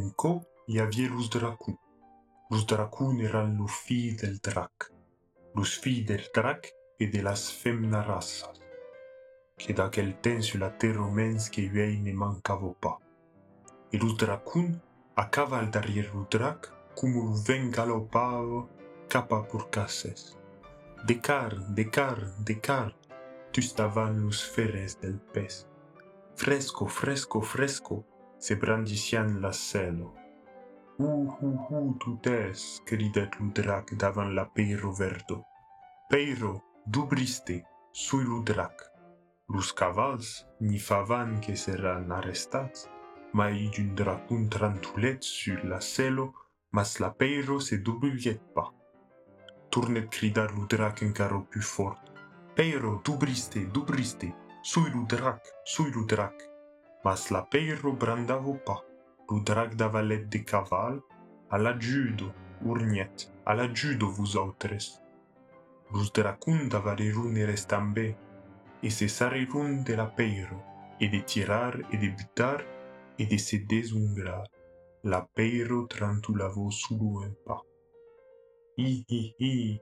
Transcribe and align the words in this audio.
Amico 0.00 0.46
y 0.66 0.78
luz 1.08 1.28
dracun. 1.28 1.78
Luz 2.48 2.66
dracun 2.66 3.20
eran 3.20 3.58
los 3.58 3.70
fi 3.70 4.12
del 4.12 4.38
drac. 4.38 4.90
Los 5.54 5.78
fi 5.78 6.02
del 6.02 6.24
drac 6.32 6.72
e 6.98 7.06
de 7.08 7.22
las 7.22 7.52
femna 7.52 8.02
raças. 8.02 8.58
Que 9.58 9.74
d'aquel 9.74 10.14
temps 10.22 10.46
sur 10.46 10.58
la 10.58 10.70
terre 10.70 11.10
mens 11.12 11.50
que 11.50 11.68
uei 11.68 12.00
ne 12.00 12.14
mancavo 12.14 12.72
pas. 12.80 12.96
E 13.92 13.98
luz 13.98 14.16
dracun, 14.16 14.80
a 15.16 15.26
caval 15.28 15.70
derrière 15.70 16.26
drac, 16.30 16.72
como 16.94 17.24
lo 17.24 17.36
ven 17.46 17.70
galopavo, 17.70 18.70
capa 19.06 19.42
por 19.42 19.68
casses. 19.68 20.34
De 21.04 21.20
car, 21.20 21.52
de 21.76 21.90
car, 21.90 22.18
de 22.46 22.58
car, 22.58 22.96
tu 23.52 23.60
stavan 23.60 24.24
los 24.24 24.42
feres 24.42 24.98
del 24.98 25.20
pes. 25.20 25.66
Fresco, 26.36 26.86
fresco, 26.88 27.42
fresco, 27.42 28.06
se 28.40 28.56
brandician 28.56 29.40
la 29.40 29.52
celo. 29.52 30.14
Uh, 30.98 31.28
uh, 31.40 31.66
uh, 31.70 31.96
tutes, 31.98 32.82
cridet 32.84 33.38
lo 33.38 33.50
drac 33.52 33.94
davant 33.94 34.32
la 34.32 34.46
peiro 34.46 34.92
verdo. 34.92 35.44
Peiro, 36.08 36.62
dubriste, 36.86 37.64
sui 37.92 38.24
lo 38.24 38.42
drac. 38.42 38.90
Los 39.48 39.72
cavals 39.72 40.46
ni 40.60 40.78
favan 40.78 41.38
que 41.40 41.56
seran 41.56 42.10
arrestats, 42.10 42.88
ma 43.32 43.50
i 43.50 43.68
d'un 43.68 43.94
dracun 43.94 44.48
trantulet 44.48 45.22
sur 45.22 45.64
la 45.64 45.80
celo, 45.80 46.32
mas 46.72 46.98
la 46.98 47.10
peiro 47.10 47.60
se 47.60 47.76
dubliet 47.76 48.40
pas. 48.54 48.72
Tournet 49.70 50.08
cridar 50.08 50.52
lo 50.56 50.66
drac 50.66 51.02
encaro 51.02 51.46
più 51.48 51.60
fort. 51.60 52.12
Peiro, 52.54 53.00
dubriste, 53.04 53.70
dubriste, 53.70 54.34
sui 54.62 54.90
lo 54.90 55.04
drac, 55.06 55.40
sui 55.64 55.92
lo 55.92 56.04
drac. 56.04 56.49
Mas 57.04 57.30
la 57.30 57.42
peiro 57.42 57.92
brandavo 57.92 58.58
pas. 58.66 58.82
Lo 59.28 59.40
drac 59.40 59.74
dava 59.74 60.02
let 60.02 60.26
de 60.28 60.44
caval, 60.44 61.00
alla 61.50 61.72
judo, 61.78 62.34
urniet, 62.62 63.32
alla 63.44 63.68
judo 63.72 64.10
vous 64.10 64.36
autres. 64.36 65.00
Los 65.92 66.12
dracun 66.12 66.68
dava 66.68 66.94
rune 66.94 67.44
restambe, 67.44 68.16
e 68.82 68.90
se 68.90 69.08
sarirun 69.08 69.82
de 69.82 69.96
la 69.96 70.06
peiro, 70.06 70.62
e 71.00 71.08
de 71.08 71.22
tirar 71.22 71.80
e 71.90 71.96
de 71.96 72.10
butar, 72.10 72.64
e 73.18 73.24
de 73.24 73.38
se 73.38 73.58
desungrar. 73.58 74.46
La 75.02 75.26
peiro 75.34 75.86
trantulavo 75.86 76.70
sulu 76.70 77.22
en 77.24 77.34
pas. 77.44 77.62
Hi 78.76 79.04
hi 79.08 79.34
hi, 79.38 79.80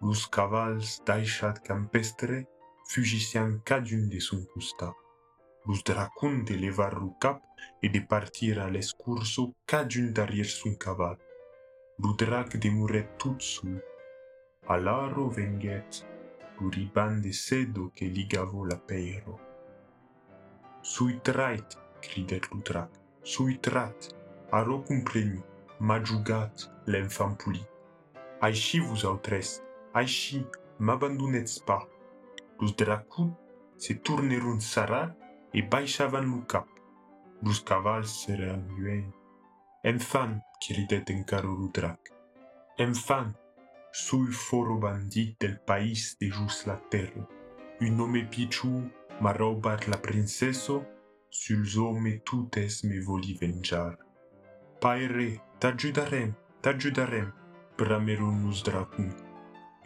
los 0.00 0.26
cavals 0.28 1.02
d'aixat 1.04 1.60
campestre 1.62 2.46
fugician 2.88 3.60
cadun 3.64 4.08
de 4.08 4.20
son 4.20 4.44
costat. 4.54 5.03
Los 5.66 5.82
dracun 5.82 6.44
de 6.44 6.56
levar 6.56 6.94
lo 6.94 7.16
cap 7.18 7.42
e 7.80 7.88
de 7.88 8.00
partir 8.00 8.58
a 8.58 8.68
l'escurso 8.68 9.54
cadun 9.66 10.12
darrière 10.12 10.50
son 10.50 10.74
caval. 10.74 11.16
Lo 11.98 12.12
drac 12.12 12.56
demuret 12.58 13.08
tout 13.18 13.40
sul. 13.40 13.80
Alaro 14.68 15.30
venguet 15.30 16.04
lo 16.60 16.68
riban 16.68 17.22
de 17.22 17.32
sedo 17.32 17.90
que 17.94 18.04
ligavo 18.04 18.66
la 18.66 18.76
peiro. 18.76 19.40
Sui 20.82 21.18
trait, 21.22 21.66
cridet 22.02 22.42
lo 22.52 22.60
drac, 22.60 22.90
sui 23.22 23.58
trait, 23.58 23.96
aro 24.52 24.82
comprenu, 24.82 25.40
m'a 25.80 26.02
jugat 26.04 26.52
l'enfant 26.86 27.34
poli. 27.34 27.64
Aichi 28.42 28.80
vous 28.80 29.06
autres, 29.06 29.62
aichi, 29.94 30.46
m'abandonnetz 30.78 31.60
pas. 31.60 31.88
Los 32.60 32.76
dracun 32.76 33.34
se 33.78 33.94
tourneron 33.94 34.60
sarar 34.60 35.14
e 35.54 35.62
baixavan 35.62 36.26
lo 36.26 36.42
cap. 36.46 36.66
Los 37.42 37.60
cavals 37.60 38.10
seran 38.24 38.66
lluent. 38.74 39.12
En 39.84 39.98
fan, 40.00 40.40
cridèt 40.60 41.10
en 41.10 41.22
caro 41.24 41.54
lo 41.54 41.68
drac. 41.68 42.10
En 42.78 42.94
fan, 42.94 43.34
sul 43.92 44.32
foro 44.32 44.78
bandit 44.78 45.38
del 45.38 45.58
país 45.60 46.16
de 46.18 46.30
just 46.30 46.66
la 46.66 46.76
terra. 46.90 47.22
Un 47.80 47.96
nome 47.96 48.24
pichu 48.32 48.90
m'ha 49.20 49.32
robat 49.32 49.86
la 49.86 49.98
princesa, 49.98 50.80
sulls 51.30 51.76
home 51.76 52.18
totes 52.24 52.82
me 52.84 52.98
voli 53.06 53.36
venjar. 53.38 53.94
Paire, 54.80 55.38
t'ajudarem, 55.60 56.34
t'ajudarem, 56.62 57.30
bramèron 57.78 58.42
los 58.46 58.64
dracun. 58.64 59.12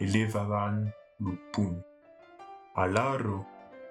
Elevavan 0.00 0.92
lo 1.21 1.37
punt. 1.53 1.84
Alaro, 2.76 3.44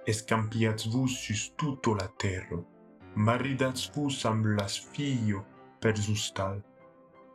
e 0.08 0.14
scampiazvus 0.14 1.12
sus 1.24 1.54
tutto 1.56 1.94
la 1.94 2.08
terra, 2.16 2.64
ma 3.16 3.36
ridatsvus 3.36 4.24
amblas 4.24 4.80
fio 4.80 5.46
per 5.80 5.98
zustal. 5.98 6.64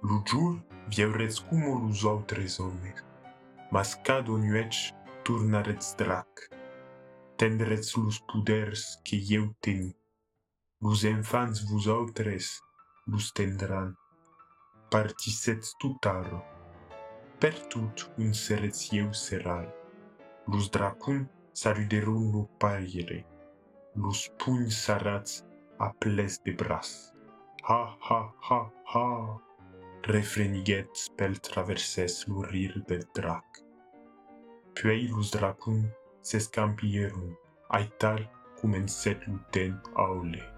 Lugiur 0.00 0.64
viaurets 0.88 1.38
cumulus 1.46 2.04
autres 2.04 2.58
mas 2.58 3.04
mascado 3.70 4.38
nuec 4.38 4.94
turnarets 5.22 5.94
drac, 5.96 6.48
tendrets 7.36 7.94
lus 7.94 8.18
puders 8.20 9.00
che 9.02 9.16
eu 9.28 9.54
teni, 9.60 9.94
Los 10.80 11.04
enfans 11.04 11.60
vus 11.68 11.86
autres 11.86 12.62
los 13.06 13.32
tendran, 13.32 13.94
partisets 14.90 15.76
tutaro, 15.78 16.42
per 17.38 17.54
tut 17.68 18.10
un 18.16 18.32
serets 18.32 18.90
eu 18.92 19.12
seral, 19.12 19.68
lus 20.46 20.70
dracum 20.70 21.28
saluderont 21.52 22.32
nos 22.32 22.48
pailleries, 22.58 23.24
los 23.94 24.28
punhos 24.38 24.88
a 24.88 24.98
aples 25.78 26.38
de 26.44 26.52
braț. 26.52 27.12
Ha, 27.62 27.96
ha, 28.00 28.34
ha, 28.40 28.72
ha! 28.84 29.40
Refrenighet 30.02 30.88
spel 30.96 31.38
traverses 31.38 32.26
lurir 32.26 32.82
del 32.86 33.08
drac. 33.14 33.44
Puei 34.74 35.08
los 35.08 35.30
dracun 35.30 35.90
se 36.20 36.38
scampierun, 36.38 37.38
aital 37.68 38.30
cum 38.60 38.72
în 38.72 38.86
setul 38.86 39.46
ten 39.50 39.80
aule. 39.94 40.51